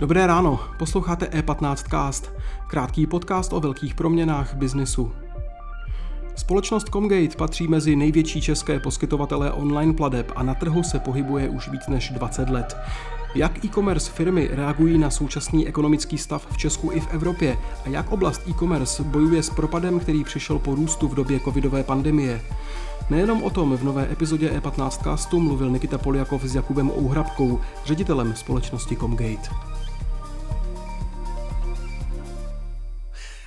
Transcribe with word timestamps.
Dobré 0.00 0.26
ráno, 0.26 0.60
posloucháte 0.78 1.26
E15 1.26 1.76
Cast, 1.90 2.32
krátký 2.68 3.06
podcast 3.06 3.52
o 3.52 3.60
velkých 3.60 3.94
proměnách 3.94 4.54
biznesu. 4.54 5.12
Společnost 6.34 6.88
Comgate 6.88 7.36
patří 7.36 7.68
mezi 7.68 7.96
největší 7.96 8.40
české 8.40 8.80
poskytovatele 8.80 9.52
online 9.52 9.92
pladeb 9.92 10.32
a 10.36 10.42
na 10.42 10.54
trhu 10.54 10.82
se 10.82 10.98
pohybuje 10.98 11.48
už 11.48 11.68
víc 11.68 11.86
než 11.86 12.10
20 12.10 12.50
let. 12.50 12.76
Jak 13.36 13.64
e-commerce 13.64 14.10
firmy 14.10 14.48
reagují 14.52 14.98
na 14.98 15.10
současný 15.10 15.68
ekonomický 15.68 16.18
stav 16.18 16.46
v 16.50 16.56
Česku 16.56 16.92
i 16.92 17.00
v 17.00 17.08
Evropě 17.10 17.58
a 17.84 17.88
jak 17.88 18.12
oblast 18.12 18.48
e-commerce 18.48 19.02
bojuje 19.02 19.42
s 19.42 19.50
propadem, 19.50 20.00
který 20.00 20.24
přišel 20.24 20.58
po 20.58 20.74
růstu 20.74 21.08
v 21.08 21.14
době 21.14 21.40
covidové 21.40 21.82
pandemie. 21.82 22.40
Nejenom 23.10 23.42
o 23.42 23.50
tom 23.50 23.76
v 23.76 23.84
nové 23.84 24.12
epizodě 24.12 24.48
E15 24.50 25.02
castu 25.02 25.40
mluvil 25.40 25.70
Nikita 25.70 25.98
Poljakov 25.98 26.42
s 26.42 26.54
Jakubem 26.54 26.90
Ouhrabkou, 26.90 27.60
ředitelem 27.84 28.34
společnosti 28.36 28.96
Comgate. 28.96 29.75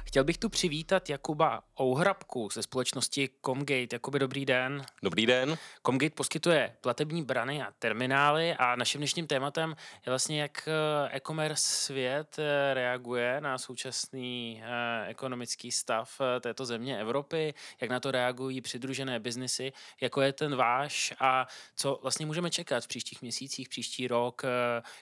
Chtěl 0.09 0.23
bych 0.23 0.38
tu 0.38 0.49
přivítat 0.49 1.09
Jakuba 1.09 1.63
Ouhrabku 1.80 2.49
ze 2.54 2.63
společnosti 2.63 3.30
Comgate. 3.45 3.88
Jakuby, 3.94 4.20
dobrý 4.20 4.45
den. 4.45 4.85
Dobrý 5.04 5.26
den. 5.26 5.58
Comgate 5.85 6.16
poskytuje 6.16 6.76
platební 6.82 7.23
brany 7.23 7.63
a 7.63 7.72
terminály 7.80 8.54
a 8.54 8.76
naším 8.76 8.99
dnešním 8.99 9.27
tématem 9.27 9.76
je 10.05 10.09
vlastně, 10.09 10.41
jak 10.41 10.68
eh, 10.68 11.18
e-commerce 11.18 11.76
svět 11.76 12.40
eh, 12.40 12.73
reaguje 12.73 13.41
na 13.41 13.58
současný 13.58 14.63
eh, 14.63 15.08
ekonomický 15.08 15.72
stav 15.72 16.21
této 16.41 16.66
země 16.66 16.99
Evropy, 16.99 17.54
jak 17.82 17.91
na 17.91 17.99
to 17.99 18.12
reagují 18.12 18.62
přidružené 18.62 19.20
biznesy, 19.20 19.71
jako 20.02 20.21
je 20.21 20.34
ten 20.34 20.55
váš 20.55 21.13
a 21.20 21.48
co 21.76 21.99
vlastně 22.02 22.26
můžeme 22.26 22.49
čekat 22.49 22.84
v 22.84 22.88
příštích 22.88 23.21
měsících, 23.21 23.70
příští 23.70 24.07
rok, 24.07 24.41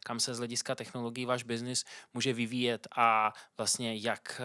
kam 0.03 0.19
se 0.19 0.33
z 0.33 0.37
hlediska 0.37 0.75
technologií 0.75 1.25
váš 1.25 1.43
biznis 1.43 1.85
může 2.13 2.33
vyvíjet 2.33 2.87
a 2.97 3.33
vlastně 3.57 3.95
jak 3.95 4.41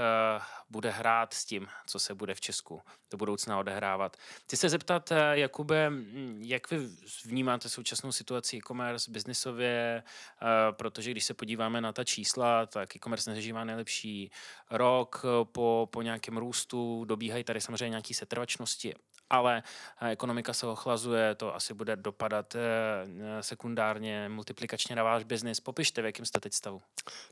bude 0.70 0.90
hrát 0.90 1.34
s 1.34 1.44
tím, 1.44 1.68
co 1.86 1.98
se 1.98 2.14
bude 2.14 2.34
v 2.34 2.40
Česku 2.40 2.82
do 3.10 3.18
budoucna 3.18 3.58
odehrávat. 3.58 4.16
Chci 4.44 4.56
se 4.56 4.68
zeptat, 4.68 5.12
eh, 5.12 5.38
Jakube, 5.38 5.92
jak 6.38 6.70
vy 6.70 6.78
vnímáte 7.24 7.68
současnou 7.68 8.12
situaci 8.12 8.56
e-commerce 8.56 9.10
biznisově, 9.10 10.02
eh, 10.02 10.72
protože 10.72 11.10
když 11.10 11.24
se 11.24 11.34
podíváme 11.34 11.80
na 11.80 11.92
ta 11.92 12.04
čísla, 12.04 12.66
tak 12.66 12.96
e-commerce 12.96 13.30
nezažívá 13.30 13.64
nejlepší 13.64 14.30
rok. 14.70 15.24
Po, 15.52 15.88
po 15.92 16.02
nějakém 16.02 16.36
růstu, 16.36 17.04
dobíhají 17.04 17.44
tady 17.44 17.60
samozřejmě 17.60 17.88
nějaké 17.88 18.14
setrvačnosti 18.14 18.94
ale 19.32 19.62
eh, 20.00 20.10
ekonomika 20.10 20.52
se 20.52 20.66
ochlazuje, 20.66 21.34
to 21.34 21.54
asi 21.54 21.74
bude 21.74 21.96
dopadat 21.96 22.54
eh, 22.54 23.42
sekundárně, 23.42 24.28
multiplikačně 24.28 24.96
na 24.96 25.02
váš 25.02 25.24
biznis. 25.24 25.60
Popište, 25.60 26.02
v 26.02 26.04
jakém 26.04 26.26
jste 26.26 26.40
teď 26.40 26.52
stavu. 26.52 26.82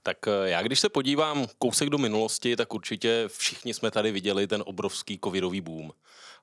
Tak 0.03 0.19
eh, 0.29 0.51
já 0.51 0.63
když 0.63 0.81
se 0.81 0.89
podívám 0.89 1.47
kousek 1.59 1.91
do 1.91 1.99
minulosti, 1.99 2.57
tak 2.57 2.75
určitě 2.75 3.25
všichni 3.29 3.75
jsme 3.75 3.91
tady 3.91 4.13
viděli 4.13 4.47
ten 4.47 4.63
obrovský 4.67 5.19
covidový 5.25 5.61
boom. 5.61 5.93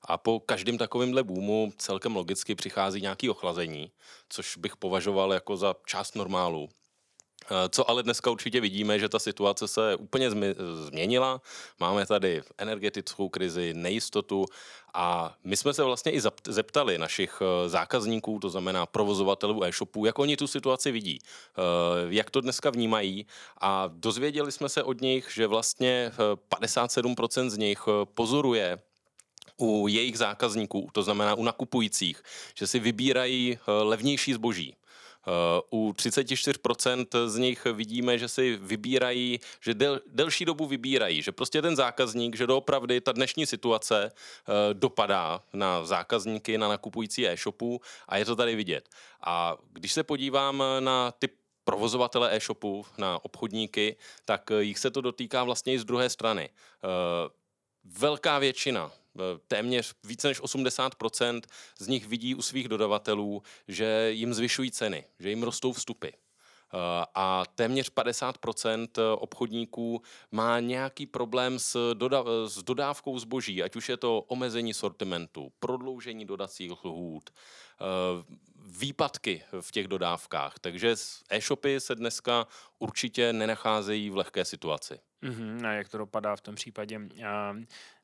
A 0.02 0.18
po 0.18 0.40
každém 0.40 0.78
takovémhle 0.78 1.22
boomu 1.22 1.72
celkem 1.76 2.16
logicky 2.16 2.54
přichází 2.54 3.00
nějaký 3.00 3.30
ochlazení, 3.30 3.90
což 4.28 4.56
bych 4.56 4.76
považoval 4.76 5.32
jako 5.32 5.56
za 5.56 5.74
část 5.86 6.16
normálu. 6.16 6.68
Eh, 7.50 7.68
co 7.68 7.90
ale 7.90 8.02
dneska 8.02 8.30
určitě 8.30 8.60
vidíme, 8.60 8.98
že 8.98 9.08
ta 9.08 9.18
situace 9.18 9.68
se 9.68 9.96
úplně 9.96 10.30
změnila. 10.86 11.40
Máme 11.80 12.06
tady 12.06 12.42
energetickou 12.58 13.28
krizi, 13.28 13.74
nejistotu 13.74 14.46
a 14.94 15.34
my 15.44 15.56
jsme 15.56 15.74
se 15.74 15.84
vlastně 15.84 16.12
i 16.12 16.20
zeptali 16.48 16.98
našich 16.98 17.42
eh, 17.42 17.68
zákazníků, 17.68 18.38
to 18.38 18.50
znamená 18.50 18.86
provozovatelů 18.86 19.64
e-shopů, 19.64 20.04
jak 20.04 20.18
oni 20.18 20.36
tu 20.36 20.46
situaci 20.46 20.90
vidí, 20.90 21.18
eh, 21.22 21.60
jak 22.08 22.30
to 22.30 22.40
dneska 22.40 22.70
vnímají 22.70 23.26
a 23.60 23.90
dozvěděli 23.92 24.52
jsme 24.52 24.68
se 24.68 24.82
od 24.82 25.00
nich, 25.00 25.30
že 25.34 25.46
vlastně 25.46 26.12
57% 26.48 27.50
z 27.50 27.56
nich 27.56 27.78
pozoruje 28.04 28.78
u 29.60 29.88
jejich 29.88 30.18
zákazníků, 30.18 30.88
to 30.92 31.02
znamená 31.02 31.34
u 31.34 31.44
nakupujících, 31.44 32.22
že 32.54 32.66
si 32.66 32.78
vybírají 32.78 33.58
levnější 33.66 34.32
zboží. 34.32 34.77
Eh, 35.28 35.62
u 35.70 35.92
34% 35.92 37.28
z 37.28 37.38
nich 37.38 37.64
vidíme, 37.64 38.18
že 38.18 38.28
si 38.28 38.56
vybírají, 38.56 39.40
že 39.60 39.74
del, 39.74 40.00
delší 40.06 40.44
dobu 40.44 40.66
vybírají, 40.66 41.22
že 41.22 41.32
prostě 41.32 41.62
ten 41.62 41.76
zákazník, 41.76 42.36
že 42.36 42.46
doopravdy 42.46 43.00
ta 43.00 43.12
dnešní 43.12 43.46
situace 43.46 44.12
eh, 44.12 44.74
dopadá 44.74 45.42
na 45.52 45.84
zákazníky, 45.84 46.58
na 46.58 46.68
nakupující 46.68 47.28
e-shopů 47.28 47.80
a 48.08 48.16
je 48.16 48.24
to 48.24 48.36
tady 48.36 48.56
vidět. 48.56 48.88
A 49.20 49.56
když 49.72 49.92
se 49.92 50.02
podívám 50.02 50.62
na 50.80 51.12
ty 51.12 51.28
provozovatele 51.64 52.36
e-shopu, 52.36 52.86
na 52.98 53.24
obchodníky, 53.24 53.96
tak 54.24 54.50
jich 54.58 54.78
se 54.78 54.90
to 54.90 55.00
dotýká 55.00 55.44
vlastně 55.44 55.72
i 55.74 55.78
z 55.78 55.84
druhé 55.84 56.10
strany. 56.10 56.48
Eh, 56.48 56.88
velká 57.84 58.38
většina 58.38 58.92
Eh, 59.07 59.07
téměř 59.48 59.94
více 60.04 60.28
než 60.28 60.42
80% 60.42 61.40
z 61.78 61.88
nich 61.88 62.06
vidí 62.06 62.34
u 62.34 62.42
svých 62.42 62.68
dodavatelů, 62.68 63.42
že 63.68 64.10
jim 64.12 64.34
zvyšují 64.34 64.70
ceny, 64.70 65.04
že 65.18 65.30
jim 65.30 65.42
rostou 65.42 65.72
vstupy. 65.72 66.08
Eh, 66.74 67.06
a 67.14 67.44
téměř 67.54 67.90
50% 67.90 69.16
obchodníků 69.18 70.02
má 70.30 70.60
nějaký 70.60 71.06
problém 71.06 71.58
s, 71.58 71.94
doda- 71.94 72.24
s 72.46 72.62
dodávkou 72.62 73.18
zboží, 73.18 73.62
ať 73.62 73.76
už 73.76 73.88
je 73.88 73.96
to 73.96 74.20
omezení 74.20 74.74
sortimentu, 74.74 75.52
prodloužení 75.60 76.24
dodacích 76.24 76.84
lhůt, 76.84 77.30
eh, 77.30 77.84
výpadky 78.70 79.42
v 79.60 79.72
těch 79.72 79.88
dodávkách. 79.88 80.58
Takže 80.58 80.94
e-shopy 81.30 81.80
se 81.80 81.94
dneska 81.94 82.46
určitě 82.78 83.32
nenacházejí 83.32 84.10
v 84.10 84.16
lehké 84.16 84.44
situaci. 84.44 85.00
Mm-hmm, 85.22 85.66
a 85.66 85.72
jak 85.72 85.88
to 85.88 85.98
dopadá 85.98 86.36
v 86.36 86.40
tom 86.40 86.54
případě 86.54 87.00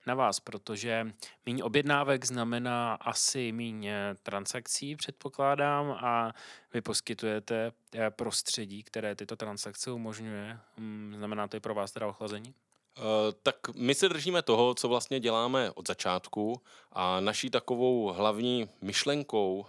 na 0.06 0.14
vás? 0.14 0.40
Protože 0.40 1.12
méně 1.46 1.64
objednávek 1.64 2.24
znamená 2.24 2.94
asi 2.94 3.52
méně 3.52 4.14
transakcí, 4.22 4.96
předpokládám, 4.96 5.90
a 5.90 6.32
vy 6.74 6.80
poskytujete 6.80 7.72
eh, 7.94 8.10
prostředí, 8.10 8.82
které 8.82 9.14
tyto 9.14 9.36
transakce 9.36 9.90
umožňuje. 9.90 10.58
Mm, 10.76 11.14
znamená 11.16 11.48
to 11.48 11.56
i 11.56 11.60
pro 11.60 11.74
vás 11.74 11.92
teda 11.92 12.06
ochlazení? 12.06 12.54
Uh, 12.98 13.04
tak 13.42 13.56
my 13.74 13.94
se 13.94 14.08
držíme 14.08 14.42
toho, 14.42 14.74
co 14.74 14.88
vlastně 14.88 15.20
děláme 15.20 15.70
od 15.70 15.88
začátku 15.88 16.62
a 16.92 17.20
naší 17.20 17.50
takovou 17.50 18.12
hlavní 18.12 18.68
myšlenkou, 18.80 19.66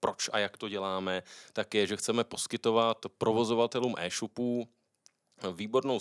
proč 0.00 0.30
a 0.32 0.38
jak 0.38 0.56
to 0.56 0.68
děláme, 0.68 1.22
tak 1.52 1.74
je, 1.74 1.86
že 1.86 1.96
chceme 1.96 2.24
poskytovat 2.24 3.06
provozovatelům 3.18 3.94
e-shopů 3.98 4.68
výbornou, 5.52 5.98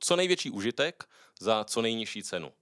co 0.00 0.16
největší 0.16 0.50
užitek 0.50 1.04
za 1.40 1.64
co 1.64 1.82
nejnižší 1.82 2.22
cenu. 2.22 2.52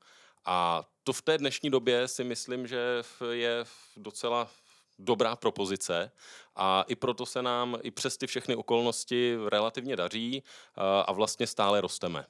A 0.51 0.85
to 1.05 1.13
v 1.13 1.23
té 1.23 1.39
dnešní 1.39 1.71
době 1.71 2.09
si 2.09 2.25
myslím, 2.25 2.67
že 2.67 3.03
je 3.31 3.65
docela 3.97 4.49
dobrá 4.99 5.37
propozice 5.37 6.11
a 6.57 6.85
i 6.89 6.97
proto 6.97 7.27
se 7.27 7.43
nám 7.43 7.79
i 7.83 7.91
přes 7.91 8.17
ty 8.17 8.27
všechny 8.27 8.57
okolnosti 8.57 9.37
relativně 9.49 9.97
daří 9.97 10.43
a 11.07 11.13
vlastně 11.13 11.47
stále 11.47 11.81
rosteme. 11.81 12.25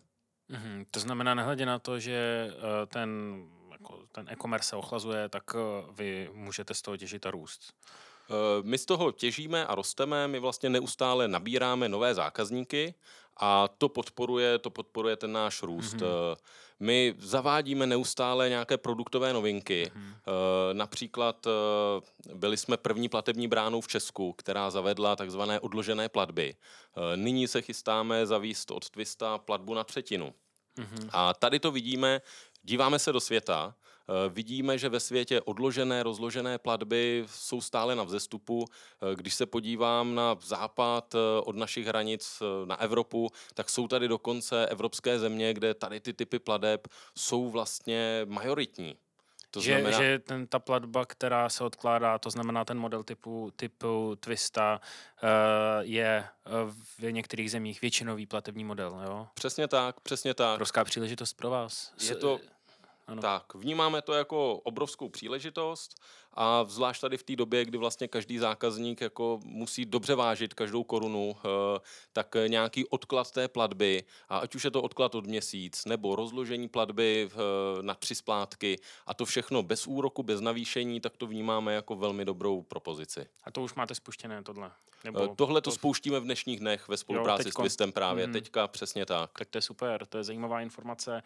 Mm-hmm. 0.51 0.87
To 0.91 1.01
znamená, 1.01 1.35
nehledě 1.35 1.67
na 1.67 1.79
to, 1.79 1.99
že 1.99 2.51
e, 2.83 2.87
ten, 2.87 3.43
jako 3.73 4.07
ten 4.13 4.29
e-commerce 4.29 4.69
se 4.69 4.77
ochlazuje, 4.77 5.29
tak 5.29 5.43
e, 5.55 5.59
vy 5.93 6.31
můžete 6.33 6.75
z 6.75 6.83
toho 6.83 6.97
těžit 6.97 7.27
a 7.27 7.31
růst. 7.31 7.73
My 8.63 8.79
z 8.79 8.87
toho 8.87 9.13
těžíme 9.13 9.67
a 9.67 9.75
rosteme, 9.75 10.29
my 10.29 10.39
vlastně 10.39 10.71
neustále 10.71 11.29
nabíráme 11.29 11.89
nové 11.89 12.15
zákazníky 12.15 12.95
a 13.37 13.69
to 13.79 13.89
podporuje, 13.89 14.59
to 14.59 14.71
podporuje 14.71 15.17
ten 15.17 15.33
náš 15.33 15.63
růst. 15.63 15.97
Mm-hmm. 15.97 16.37
My 16.81 17.15
zavádíme 17.19 17.87
neustále 17.87 18.49
nějaké 18.49 18.77
produktové 18.77 19.33
novinky. 19.33 19.85
Mm-hmm. 19.85 20.15
Například 20.73 21.47
eh, 21.47 21.51
byli 22.35 22.57
jsme 22.57 22.77
první 22.77 23.09
platební 23.09 23.49
bránou 23.49 23.81
v 23.81 23.89
Česku, 23.89 24.33
která 24.33 24.71
zavedla 24.71 25.17
takzvané 25.17 25.61
odložené 25.61 26.09
platby. 26.09 26.55
Nyní 27.17 27.49
se 27.49 27.63
chystáme 27.63 28.27
zavíst 28.27 28.71
od 28.71 28.91
Twista 28.91 29.39
platbu 29.39 29.75
na 29.75 29.85
třetinu. 29.85 30.35
Mm-hmm. 30.79 31.09
A 31.13 31.35
tady 31.35 31.61
to 31.61 31.71
vidíme, 31.71 32.21
díváme 32.69 32.99
se 32.99 33.13
do 33.13 33.21
světa, 33.21 33.75
Eh, 34.09 34.29
vidíme, 34.29 34.79
že 34.79 34.89
ve 34.89 35.01
světě 35.01 35.41
odložené, 35.41 36.03
rozložené 36.03 36.59
platby 36.59 37.25
jsou 37.27 37.61
stále 37.61 37.97
na 37.97 38.03
vzestupu. 38.03 38.65
Eh, 38.65 39.17
když 39.17 39.35
se 39.35 39.47
podívám 39.47 40.15
na 40.15 40.37
západ 40.43 41.15
eh, 41.15 41.19
od 41.45 41.57
našich 41.57 41.87
hranic 41.87 42.43
na 42.65 42.81
Evropu, 42.81 43.31
tak 43.55 43.71
jsou 43.71 43.89
tady 43.89 44.09
dokonce 44.09 44.67
evropské 44.67 45.19
země, 45.19 45.55
kde 45.55 45.75
tady 45.75 46.01
ty 46.01 46.13
typy 46.13 46.39
plateb 46.39 46.89
jsou 47.17 47.51
vlastně 47.51 48.23
majoritní. 48.25 48.97
To 49.51 49.61
že, 49.61 49.81
znamená... 49.81 50.03
že 50.03 50.19
ten, 50.19 50.47
ta 50.47 50.59
platba, 50.59 51.07
která 51.07 51.49
se 51.49 51.65
odkládá, 51.65 52.19
to 52.19 52.31
znamená 52.31 52.65
ten 52.65 52.79
model 52.79 53.05
typu, 53.05 53.53
typu 53.57 54.17
Twista, 54.21 54.81
je 55.81 56.25
v 56.99 57.13
některých 57.13 57.51
zemích 57.51 57.81
většinový 57.81 58.27
platební 58.27 58.65
model, 58.65 59.01
jo? 59.05 59.29
Přesně 59.35 59.69
tak, 59.69 60.01
přesně 60.01 60.35
tak. 60.35 60.57
Proská 60.57 60.85
příležitost 60.85 61.33
pro 61.33 61.51
vás. 61.51 61.93
Je 62.09 62.15
to, 62.15 62.41
ano. 63.09 63.23
Tak, 63.23 63.55
vnímáme 63.55 64.03
to 64.03 64.13
jako 64.13 64.55
obrovskou 64.55 65.09
příležitost 65.09 66.03
a 66.41 66.65
zvlášť 66.69 67.01
tady 67.01 67.17
v 67.17 67.23
té 67.23 67.37
době, 67.37 67.65
kdy 67.65 67.79
vlastně 67.79 68.09
každý 68.09 68.39
zákazník 68.39 69.01
jako 69.01 69.41
musí 69.45 69.85
dobře 69.85 70.15
vážit 70.15 70.55
každou 70.55 70.85
korunu, 70.85 71.37
eh, 71.37 71.79
tak 72.13 72.37
nějaký 72.47 72.85
odklad 72.85 73.31
té 73.31 73.49
platby, 73.49 74.05
a 74.29 74.39
ať 74.39 74.55
už 74.55 74.65
je 74.65 74.71
to 74.71 74.83
odklad 74.83 75.15
od 75.15 75.27
měsíc, 75.27 75.85
nebo 75.85 76.17
rozložení 76.17 76.69
platby 76.69 77.29
eh, 77.33 77.83
na 77.83 77.95
tři 77.95 78.15
splátky, 78.15 78.77
a 79.07 79.15
to 79.15 79.25
všechno 79.25 79.63
bez 79.63 79.87
úroku, 79.87 80.23
bez 80.23 80.41
navýšení, 80.41 81.01
tak 81.01 81.17
to 81.17 81.27
vnímáme 81.27 81.75
jako 81.75 81.97
velmi 81.97 82.25
dobrou 82.25 82.63
propozici. 82.63 83.27
A 83.45 83.51
to 83.51 83.63
už 83.63 83.75
máte 83.75 83.95
spuštěné 83.95 84.43
tohle? 84.43 84.71
Nebo 85.05 85.29
Tohle 85.29 85.61
to 85.61 85.71
spouštíme 85.71 86.21
v 86.21 86.25
dnešních 86.25 86.61
dnech 86.61 86.89
ve 86.89 86.97
spolupráci 86.97 87.49
jo, 87.49 87.53
s 87.53 87.55
Twistem 87.55 87.93
právě, 87.93 88.27
mm. 88.27 88.33
teďka 88.33 88.69
přesně 88.69 89.07
tak. 89.07 89.39
Tak 89.39 89.49
to 89.49 89.59
je 89.59 89.63
super, 89.63 90.07
to 90.07 90.19
je 90.19 90.25
zajímavá 90.25 90.61
informace. 90.61 91.23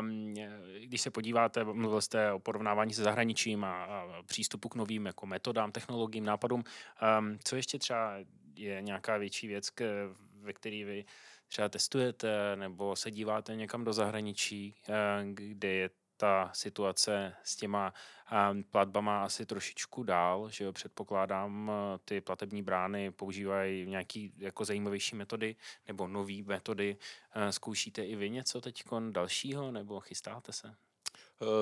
Um, 0.00 0.34
když 0.80 1.00
se 1.00 1.10
podíváte, 1.10 1.64
mluvil 1.64 2.00
jste 2.00 2.32
o 2.32 2.38
porovnávání 2.38 2.94
se 2.94 3.02
zahraničím 3.02 3.64
a, 3.64 3.84
a 3.84 4.22
přístupu 4.44 4.68
k 4.68 4.74
novým 4.74 5.06
jako 5.06 5.26
metodám, 5.26 5.72
technologiím, 5.72 6.24
nápadům. 6.24 6.64
Um, 7.18 7.38
co 7.44 7.56
ještě 7.56 7.78
třeba 7.78 8.16
je 8.56 8.82
nějaká 8.82 9.16
větší 9.16 9.48
věc, 9.48 9.70
k, 9.70 10.10
ve 10.42 10.52
které 10.52 10.84
vy 10.84 11.04
třeba 11.48 11.68
testujete 11.68 12.56
nebo 12.56 12.96
se 12.96 13.10
díváte 13.10 13.56
někam 13.56 13.84
do 13.84 13.92
zahraničí, 13.92 14.74
eh, 14.88 14.92
kde 15.32 15.68
je 15.68 15.90
ta 16.16 16.50
situace 16.54 17.34
s 17.42 17.56
těma 17.56 17.94
um, 18.52 18.64
platbama 18.64 19.24
asi 19.24 19.46
trošičku 19.46 20.02
dál, 20.02 20.50
že 20.50 20.64
jo, 20.64 20.72
předpokládám, 20.72 21.70
eh, 21.70 21.98
ty 22.04 22.20
platební 22.20 22.62
brány 22.62 23.10
používají 23.10 23.86
nějaký 23.86 24.32
jako 24.38 24.64
zajímavější 24.64 25.16
metody 25.16 25.56
nebo 25.88 26.08
nové 26.08 26.42
metody. 26.42 26.96
Zkoušíte 27.50 28.04
i 28.04 28.16
vy 28.16 28.30
něco 28.30 28.60
teď 28.60 28.84
dalšího 29.10 29.70
nebo 29.70 30.00
chystáte 30.00 30.52
se? 30.52 30.74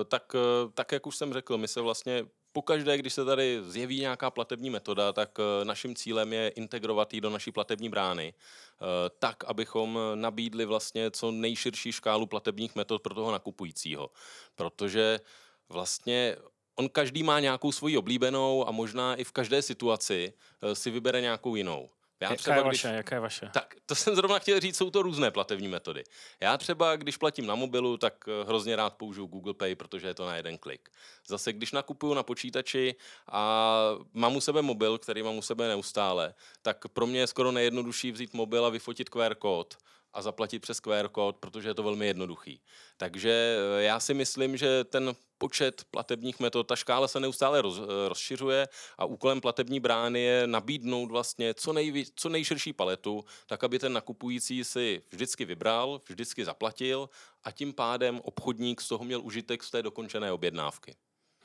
Tak, 0.09 0.33
tak, 0.75 0.93
jak 0.93 1.07
už 1.07 1.17
jsem 1.17 1.33
řekl, 1.33 1.59
my 1.59 1.69
se 1.69 1.81
vlastně 1.81 2.27
pokaždé, 2.53 2.99
když 2.99 3.13
se 3.15 3.25
tady 3.25 3.61
zjeví 3.63 4.01
nějaká 4.01 4.31
platební 4.31 4.71
metoda, 4.71 5.13
tak 5.13 5.39
eh, 5.39 5.65
naším 5.65 5.95
cílem 5.95 6.33
je 6.33 6.49
integrovat 6.49 7.15
ji 7.15 7.21
do 7.21 7.31
naší 7.31 7.53
platební 7.53 7.89
brány, 7.89 8.35
eh, 8.35 8.85
tak, 9.19 9.45
abychom 9.45 9.99
nabídli 10.15 10.65
vlastně 10.65 11.11
co 11.11 11.31
nejširší 11.31 11.93
škálu 11.93 12.27
platebních 12.27 12.75
metod 12.75 13.03
pro 13.03 13.15
toho 13.15 13.33
nakupujícího. 13.33 14.11
Protože 14.55 15.21
vlastně 15.69 16.37
on 16.75 16.89
každý 16.89 17.23
má 17.23 17.41
nějakou 17.41 17.73
svoji 17.73 17.99
oblíbenou 17.99 18.69
a 18.69 18.71
možná 18.71 19.15
i 19.15 19.25
v 19.25 19.33
každé 19.33 19.63
situaci 19.63 20.33
eh, 20.63 20.75
si 20.75 20.91
vybere 20.91 21.21
nějakou 21.21 21.57
jinou. 21.57 21.91
Já 22.23 22.31
jaká 22.31 22.37
třeba, 22.37 22.57
je 22.57 22.63
vaše? 22.63 22.89
Když, 22.89 22.97
jaká 22.97 23.17
je 23.17 23.21
vaše? 23.21 23.51
Tak, 23.53 23.75
to 23.87 23.95
jsem 23.95 24.17
zrovna 24.17 24.39
chtěl 24.39 24.61
říct, 24.61 24.77
jsou 24.77 24.91
to 24.91 25.03
různé 25.03 25.31
platební 25.31 25.69
metody. 25.69 26.05
Já 26.41 26.59
třeba, 26.59 26.97
když 26.97 27.17
platím 27.17 27.47
na 27.47 27.55
mobilu, 27.55 27.97
tak 27.97 28.15
eh, 28.29 28.45
hrozně 28.45 28.77
rád 28.77 28.95
použiju 28.95 29.27
Google 29.27 29.55
Pay, 29.55 29.75
protože 29.75 30.07
je 30.07 30.15
to 30.15 30.27
na 30.27 30.37
jeden 30.37 30.59
klik. 30.59 30.89
Zase, 31.27 31.53
když 31.53 31.73
nakupuju 31.73 32.15
na 32.15 32.23
počítači 32.23 32.95
a 33.29 33.73
mám 34.13 34.37
u 34.37 34.41
sebe 34.41 34.63
mobil, 34.63 34.99
který 34.99 35.23
mám 35.23 35.37
u 35.37 35.43
sebe 35.43 35.69
neustále, 35.69 36.35
tak 36.63 36.89
pro 36.89 37.07
mě 37.07 37.21
je 37.21 37.27
skoro 37.27 37.53
nejjednodušší 37.53 38.13
vzít 38.13 38.35
mobil 38.35 38.67
a 38.67 38.69
vyfotit 38.69 39.09
QR 39.09 39.35
kód 39.35 39.77
a 40.13 40.23
zaplatit 40.23 40.59
přes 40.59 40.81
QR 40.81 41.09
kód, 41.09 41.37
protože 41.37 41.69
je 41.69 41.75
to 41.75 41.83
velmi 41.83 42.07
jednoduchý. 42.07 42.61
Takže 42.97 43.59
eh, 43.79 43.83
já 43.83 44.01
si 44.01 44.15
myslím, 44.15 44.57
že 44.57 44.85
ten 44.85 45.15
počet 45.39 45.85
platebních 45.91 46.41
metod, 46.41 46.67
ta 46.67 46.77
škála 46.77 47.09
se 47.09 47.21
neustále 47.21 47.63
roz, 47.63 47.79
eh, 47.79 48.09
rozšiřuje 48.09 48.69
a 48.99 49.05
úkolem 49.05 49.41
platební 49.41 49.81
brány 49.81 50.21
je 50.21 50.47
nabídnout 50.47 51.11
vlastně 51.11 51.55
co, 51.55 51.73
nejví, 51.73 52.07
co 52.17 52.29
nejširší 52.29 52.73
paletu, 52.73 53.25
tak 53.47 53.65
aby 53.65 53.79
ten 53.79 53.93
nakupující 53.93 54.65
si 54.65 55.03
vždycky 55.11 55.45
vybral, 55.45 56.01
vždycky 56.09 56.45
zaplatil 56.45 57.09
a 57.45 57.51
tím 57.51 57.73
pádem 57.73 58.21
obchodník 58.25 58.81
z 58.81 58.89
toho 58.89 59.05
měl 59.05 59.21
užitek 59.23 59.63
z 59.63 59.71
té 59.71 59.83
dokončené 59.83 60.33
objednávky. 60.33 60.95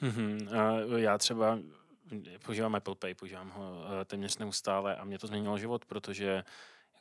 Mm-hmm. 0.02 0.60
A 0.60 0.98
já 0.98 1.18
třeba 1.18 1.60
používám 2.46 2.76
Apple 2.76 2.96
Pay, 2.96 3.14
používám 3.14 3.50
ho 3.50 3.86
eh, 4.02 4.06
téměř 4.06 4.38
neustále 4.38 4.96
a 4.96 5.04
mě 5.04 5.20
to 5.20 5.28
změnilo 5.28 5.58
život, 5.58 5.86
protože 5.86 6.44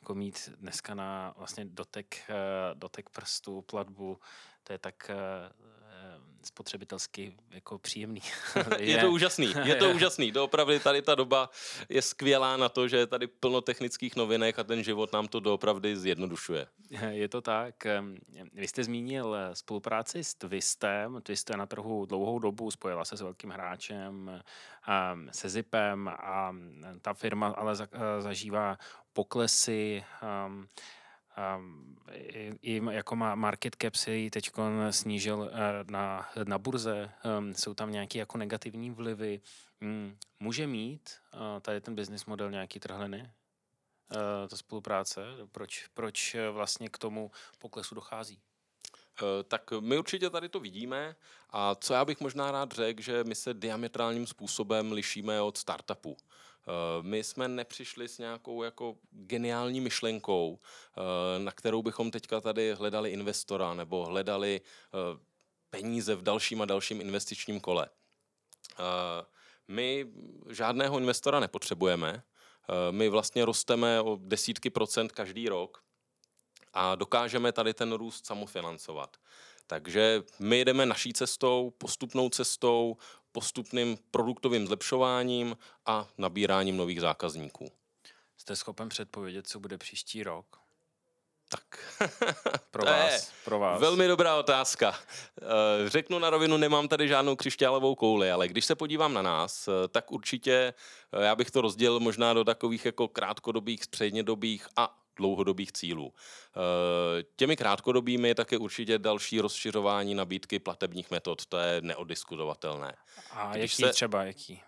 jako 0.07 0.15
mít 0.15 0.49
dneska 0.59 0.95
na 0.95 1.33
vlastně 1.37 1.65
dotek, 1.65 2.15
eh, 2.29 2.35
dotek 2.73 3.09
prstů, 3.09 3.61
platbu, 3.61 4.19
to 4.63 4.73
je 4.73 4.79
tak 4.79 5.11
spotřebitelsky 6.47 7.35
jako 7.51 7.79
příjemný. 7.79 8.21
je, 8.77 8.91
je 8.91 8.97
to 8.97 9.11
úžasný, 9.11 9.53
je 9.63 9.75
to 9.75 9.89
úžasný. 9.95 10.31
Doopravdy 10.31 10.79
tady 10.79 11.01
ta 11.01 11.15
doba 11.15 11.49
je 11.89 12.01
skvělá 12.01 12.57
na 12.57 12.69
to, 12.69 12.87
že 12.87 12.97
je 12.97 13.07
tady 13.07 13.27
plno 13.27 13.61
technických 13.61 14.15
novinek 14.15 14.59
a 14.59 14.63
ten 14.63 14.83
život 14.83 15.13
nám 15.13 15.27
to 15.27 15.39
doopravdy 15.39 15.97
zjednodušuje. 15.97 16.67
Je 17.09 17.27
to 17.27 17.41
tak. 17.41 17.75
Vy 18.53 18.67
jste 18.67 18.83
zmínil 18.83 19.37
spolupráci 19.53 20.23
s 20.23 20.33
Twistem. 20.33 21.21
Twist 21.23 21.49
je 21.49 21.57
na 21.57 21.65
trhu 21.65 22.05
dlouhou 22.05 22.39
dobu, 22.39 22.71
spojila 22.71 23.05
se 23.05 23.17
s 23.17 23.21
velkým 23.21 23.49
hráčem, 23.49 24.41
se 25.31 25.49
Zipem 25.49 26.07
a 26.07 26.55
ta 27.01 27.13
firma 27.13 27.47
ale 27.47 27.75
zažívá 28.19 28.77
poklesy 29.13 30.03
i, 32.61 32.81
jako 32.91 33.15
má 33.15 33.35
market 33.35 33.75
cap 33.81 33.95
se 33.95 34.11
ji 34.11 34.29
teď 34.29 34.51
snížil 34.89 35.37
uh, 35.37 35.49
na, 35.91 36.29
na 36.43 36.57
burze, 36.57 37.11
jsou 37.51 37.73
tam 37.73 37.91
nějaké 37.91 38.19
jako 38.19 38.37
negativní 38.37 38.91
vlivy. 38.91 39.41
Um, 39.81 40.17
může 40.39 40.67
mít 40.67 41.09
uh, 41.33 41.39
tady 41.61 41.81
ten 41.81 41.95
business 41.95 42.25
model 42.25 42.51
nějaký 42.51 42.79
trhliny? 42.79 43.19
Uh, 43.19 44.47
ta 44.49 44.57
spolupráce? 44.57 45.25
Proč, 45.51 45.87
proč 45.93 46.35
vlastně 46.51 46.89
k 46.89 46.97
tomu 46.97 47.31
poklesu 47.59 47.95
dochází? 47.95 48.39
Tak 49.47 49.71
my 49.79 49.97
určitě 49.97 50.29
tady 50.29 50.49
to 50.49 50.59
vidíme 50.59 51.15
a 51.49 51.75
co 51.75 51.93
já 51.93 52.05
bych 52.05 52.19
možná 52.19 52.51
rád 52.51 52.71
řekl, 52.71 53.01
že 53.01 53.23
my 53.23 53.35
se 53.35 53.53
diametrálním 53.53 54.27
způsobem 54.27 54.91
lišíme 54.91 55.41
od 55.41 55.57
startupu. 55.57 56.17
Eh, 56.67 56.71
my 57.01 57.23
jsme 57.23 57.47
nepřišli 57.47 58.07
s 58.07 58.17
nějakou 58.17 58.63
jako 58.63 58.95
geniální 59.11 59.81
myšlenkou, 59.81 60.59
eh, 60.59 61.39
na 61.39 61.51
kterou 61.51 61.81
bychom 61.81 62.11
teďka 62.11 62.41
tady 62.41 62.73
hledali 62.73 63.09
investora 63.11 63.73
nebo 63.73 64.05
hledali 64.05 64.61
eh, 64.63 65.19
peníze 65.69 66.15
v 66.15 66.21
dalším 66.21 66.61
a 66.61 66.65
dalším 66.65 67.01
investičním 67.01 67.59
kole. 67.59 67.89
My 69.67 70.07
žádného 70.49 70.97
investora 70.97 71.39
nepotřebujeme. 71.39 72.23
My 72.91 73.09
vlastně 73.09 73.45
rosteme 73.45 74.01
o 74.01 74.17
desítky 74.21 74.69
procent 74.69 75.11
každý 75.11 75.49
rok 75.49 75.83
a 76.73 76.95
dokážeme 76.95 77.51
tady 77.51 77.73
ten 77.73 77.93
růst 77.93 78.25
samofinancovat. 78.25 79.17
Takže 79.67 80.23
my 80.39 80.65
jdeme 80.65 80.85
naší 80.85 81.13
cestou, 81.13 81.73
postupnou 81.77 82.29
cestou, 82.29 82.97
postupným 83.37 83.97
produktovým 84.11 84.67
zlepšováním 84.67 85.57
a 85.85 86.07
nabíráním 86.17 86.77
nových 86.77 87.01
zákazníků. 87.01 87.71
Jste 88.37 88.55
schopen 88.55 88.89
předpovědět, 88.89 89.47
co 89.47 89.59
bude 89.59 89.77
příští 89.77 90.23
rok? 90.23 90.59
Tak. 91.49 91.79
pro 92.71 92.85
vás, 92.85 93.31
pro 93.45 93.59
vás. 93.59 93.81
Velmi 93.81 94.07
dobrá 94.07 94.35
otázka. 94.35 94.95
Eh, 95.41 95.89
řeknu 95.89 96.19
na 96.19 96.29
rovinu, 96.29 96.57
nemám 96.57 96.87
tady 96.87 97.07
žádnou 97.07 97.35
křišťálovou 97.35 97.95
kouli, 97.95 98.31
ale 98.31 98.47
když 98.47 98.65
se 98.65 98.75
podívám 98.75 99.13
na 99.13 99.21
nás, 99.21 99.67
eh, 99.67 99.87
tak 99.87 100.11
určitě 100.11 100.73
eh, 101.13 101.25
já 101.25 101.35
bych 101.35 101.51
to 101.51 101.61
rozdělil 101.61 101.99
možná 101.99 102.33
do 102.33 102.43
takových 102.43 102.85
jako 102.85 103.07
krátkodobých, 103.07 103.83
střednědobých 103.83 104.67
a 104.75 104.96
dlouhodobých 105.17 105.71
cílů. 105.71 106.13
Eh, 106.13 107.23
těmi 107.35 107.55
krátkodobými 107.57 108.27
je 108.27 108.35
také 108.35 108.57
určitě 108.57 108.99
další 108.99 109.41
rozšiřování 109.41 110.15
nabídky 110.15 110.59
platebních 110.59 111.11
metod, 111.11 111.45
to 111.45 111.57
je 111.57 111.81
neodiskutovatelné. 111.81 112.95
A 113.31 113.51
Když 113.51 113.79
jaký 113.79 113.83
se... 113.83 113.93
třeba, 113.93 114.23
jaký? 114.23 114.61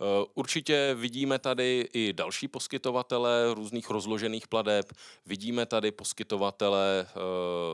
Eh, 0.00 0.26
určitě 0.34 0.94
vidíme 0.94 1.38
tady 1.38 1.88
i 1.92 2.12
další 2.12 2.48
poskytovatele 2.48 3.54
různých 3.54 3.90
rozložených 3.90 4.48
pladeb, 4.48 4.92
vidíme 5.26 5.66
tady 5.66 5.90
poskytovatele 5.90 7.06
eh, 7.08 7.14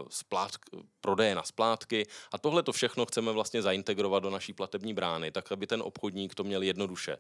splát, 0.09 0.51
prodeje 1.01 1.35
na 1.35 1.43
splátky 1.43 2.07
a 2.33 2.39
tohle 2.39 2.63
to 2.63 2.73
všechno 2.73 3.07
chceme 3.07 3.33
vlastně 3.33 3.63
zaintegrovat 3.63 4.23
do 4.23 4.31
naší 4.31 4.53
platební 4.53 4.95
brány, 4.95 5.31
tak 5.31 5.53
aby 5.53 5.67
ten 5.67 5.83
obchodník 5.83 6.35
to 6.35 6.45
měl 6.45 6.63
jednoduše. 6.63 7.17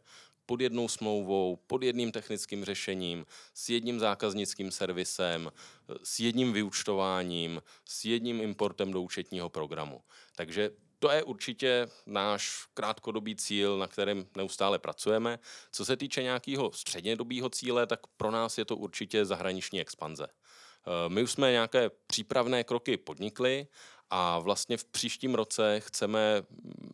Pod 0.46 0.60
jednou 0.60 0.88
smlouvou, 0.88 1.58
pod 1.66 1.82
jedním 1.82 2.12
technickým 2.12 2.64
řešením, 2.64 3.26
s 3.54 3.68
jedním 3.68 4.00
zákaznickým 4.00 4.70
servisem, 4.70 5.52
eh, 5.54 5.94
s 6.04 6.20
jedním 6.20 6.52
vyučtováním, 6.52 7.62
s 7.84 8.04
jedním 8.04 8.40
importem 8.40 8.92
do 8.92 9.02
účetního 9.02 9.48
programu. 9.48 10.02
Takže 10.36 10.70
to 11.00 11.10
je 11.10 11.22
určitě 11.22 11.88
náš 12.06 12.66
krátkodobý 12.74 13.36
cíl, 13.36 13.78
na 13.78 13.86
kterém 13.86 14.26
neustále 14.36 14.78
pracujeme. 14.78 15.38
Co 15.72 15.84
se 15.84 15.96
týče 15.96 16.22
nějakého 16.22 16.72
střednědobého 16.72 17.50
cíle, 17.50 17.86
tak 17.86 18.00
pro 18.16 18.30
nás 18.30 18.58
je 18.58 18.64
to 18.64 18.76
určitě 18.76 19.24
zahraniční 19.24 19.80
expanze. 19.80 20.26
Eh, 20.26 21.08
my 21.08 21.22
už 21.22 21.32
jsme 21.32 21.52
nějaké 21.52 21.90
přípravné 22.06 22.64
kroky 22.64 22.96
podnikli 22.96 23.66
a 24.10 24.38
vlastně 24.38 24.76
v 24.76 24.84
příštím 24.84 25.34
roce 25.34 25.80
chceme 25.80 26.42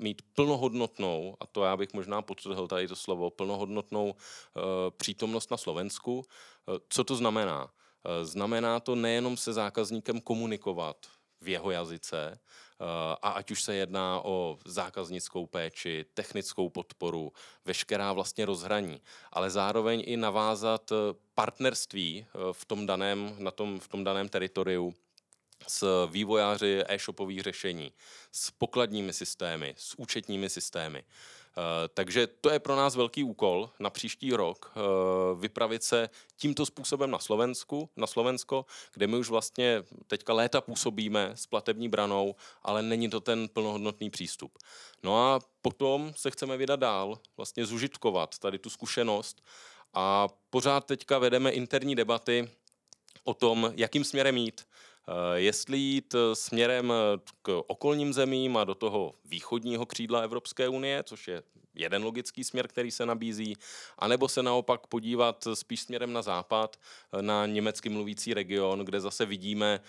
mít 0.00 0.22
plnohodnotnou, 0.34 1.36
a 1.40 1.46
to 1.46 1.64
já 1.64 1.76
bych 1.76 1.92
možná 1.94 2.22
podtrhl 2.22 2.68
tady 2.68 2.88
to 2.88 2.96
slovo, 2.96 3.30
plnohodnotnou 3.30 4.10
uh, 4.10 4.62
přítomnost 4.96 5.50
na 5.50 5.56
Slovensku. 5.56 6.16
Uh, 6.18 6.76
co 6.88 7.04
to 7.04 7.16
znamená? 7.16 7.70
Znamená 8.22 8.80
to 8.80 8.94
nejenom 8.94 9.36
se 9.36 9.52
zákazníkem 9.52 10.20
komunikovat 10.20 10.96
v 11.40 11.49
jeho 11.49 11.71
jazyce, 11.71 12.38
a 13.23 13.28
ať 13.31 13.50
už 13.50 13.62
se 13.62 13.75
jedná 13.75 14.21
o 14.25 14.59
zákaznickou 14.64 15.47
péči, 15.47 16.05
technickou 16.14 16.69
podporu, 16.69 17.33
veškerá 17.64 18.12
vlastně 18.12 18.47
rozhraní, 18.47 19.00
ale 19.33 19.50
zároveň 19.50 20.02
i 20.07 20.16
navázat 20.16 20.93
partnerství 21.35 22.26
v 22.52 22.64
tom 22.64 22.87
daném, 22.87 23.37
na 23.38 23.50
tom, 23.50 23.81
v 23.81 23.88
tom 23.88 24.05
daném 24.05 24.28
teritoriu 24.28 24.95
s 25.69 26.07
vývojáři 26.07 26.83
e-shopových 26.88 27.40
řešení, 27.40 27.93
s 28.33 28.50
pokladními 28.50 29.12
systémy, 29.12 29.75
s 29.78 29.99
účetními 29.99 30.50
systémy. 30.50 31.05
Eh, 31.58 31.88
takže 31.94 32.26
to 32.26 32.50
je 32.50 32.58
pro 32.58 32.76
nás 32.76 32.96
velký 32.96 33.25
úkol 33.25 33.70
na 33.78 33.90
příští 33.90 34.32
rok 34.32 34.72
eh, 34.76 34.80
vypravit 35.40 35.82
se 35.82 36.10
tímto 36.36 36.66
způsobem 36.66 37.10
na 37.10 37.18
Slovensku, 37.18 37.90
na 37.96 38.06
Slovensko, 38.06 38.66
kde 38.94 39.06
my 39.06 39.16
už 39.16 39.30
vlastně 39.30 39.82
teďka 40.06 40.32
léta 40.32 40.60
působíme 40.60 41.30
s 41.34 41.46
platební 41.46 41.88
branou, 41.88 42.34
ale 42.62 42.82
není 42.82 43.10
to 43.10 43.20
ten 43.20 43.48
plnohodnotný 43.48 44.10
přístup. 44.10 44.58
No 45.02 45.18
a 45.26 45.40
potom 45.62 46.12
se 46.16 46.30
chceme 46.30 46.56
vydat 46.56 46.80
dál, 46.80 47.18
vlastně 47.36 47.66
zužitkovat 47.66 48.38
tady 48.38 48.58
tu 48.58 48.70
zkušenost 48.70 49.42
a 49.94 50.28
pořád 50.50 50.86
teďka 50.86 51.18
vedeme 51.18 51.50
interní 51.50 51.94
debaty 51.94 52.50
o 53.25 53.34
tom, 53.34 53.72
jakým 53.76 54.04
směrem 54.04 54.36
jít. 54.36 54.66
Eh, 55.08 55.40
jestli 55.40 55.78
jít 55.78 56.14
eh, 56.14 56.36
směrem 56.36 56.92
eh, 56.92 57.20
k 57.42 57.62
okolním 57.66 58.12
zemím 58.12 58.56
a 58.56 58.64
do 58.64 58.75
toho 58.75 59.14
východního 59.25 59.86
křídla 59.86 60.20
Evropské 60.20 60.68
unie, 60.68 61.02
což 61.02 61.28
je 61.28 61.42
jeden 61.75 62.04
logický 62.04 62.44
směr, 62.44 62.68
který 62.68 62.90
se 62.90 63.06
nabízí, 63.06 63.56
anebo 63.98 64.28
se 64.28 64.42
naopak 64.42 64.86
podívat 64.86 65.48
spíš 65.54 65.80
směrem 65.80 66.12
na 66.12 66.22
západ, 66.22 66.76
na 67.20 67.46
německy 67.46 67.88
mluvící 67.88 68.34
region, 68.34 68.78
kde 68.78 69.00
zase 69.00 69.26
vidíme 69.26 69.80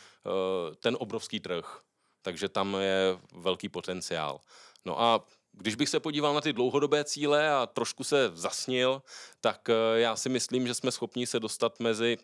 ten 0.80 0.98
obrovský 1.00 1.40
trh. 1.40 1.82
Takže 2.22 2.50
tam 2.50 2.76
je 2.76 3.18
velký 3.34 3.70
potenciál. 3.70 4.40
No 4.86 5.02
a 5.02 5.26
když 5.52 5.76
bych 5.76 5.90
se 5.90 6.00
podíval 6.00 6.34
na 6.34 6.42
ty 6.42 6.54
dlouhodobé 6.54 7.04
cíle 7.04 7.50
a 7.50 7.66
trošku 7.66 8.04
se 8.04 8.32
zasnil, 8.34 9.02
tak 9.42 9.70
já 9.96 10.16
si 10.16 10.30
myslím, 10.30 10.68
že 10.68 10.74
jsme 10.74 10.92
schopni 10.92 11.28
se 11.28 11.40
dostat 11.40 11.80
mezi 11.80 12.18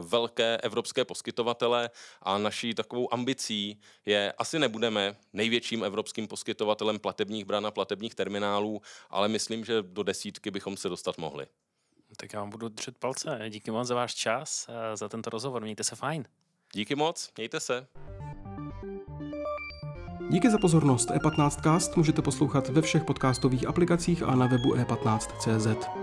velké 0.00 0.56
evropské 0.56 1.04
poskytovatele 1.04 1.90
a 2.22 2.38
naší 2.38 2.74
takovou 2.74 3.14
ambicí 3.14 3.80
je, 4.06 4.32
asi 4.38 4.58
nebudeme 4.58 5.16
největším 5.32 5.84
evropským 5.84 6.28
poskytovatelem 6.28 6.98
platebních 6.98 7.44
bran 7.44 7.66
a 7.66 7.70
platebních 7.70 8.14
terminálů, 8.14 8.80
ale 9.10 9.28
myslím, 9.28 9.64
že 9.64 9.82
do 9.82 10.02
desítky 10.02 10.50
bychom 10.50 10.76
se 10.76 10.88
dostat 10.88 11.18
mohli. 11.18 11.46
Tak 12.16 12.32
já 12.32 12.40
vám 12.40 12.50
budu 12.50 12.68
držet 12.68 12.98
palce. 12.98 13.40
Díky 13.48 13.70
moc 13.70 13.88
za 13.88 13.94
váš 13.94 14.14
čas, 14.14 14.70
za 14.94 15.08
tento 15.08 15.30
rozhovor. 15.30 15.62
Mějte 15.62 15.84
se 15.84 15.96
fajn. 15.96 16.24
Díky 16.74 16.94
moc, 16.94 17.30
mějte 17.36 17.60
se. 17.60 17.86
Díky 20.30 20.50
za 20.50 20.58
pozornost. 20.58 21.10
E15cast 21.10 21.96
můžete 21.96 22.22
poslouchat 22.22 22.68
ve 22.68 22.82
všech 22.82 23.04
podcastových 23.04 23.66
aplikacích 23.66 24.22
a 24.22 24.34
na 24.34 24.46
webu 24.46 24.74
e15.cz. 24.74 26.01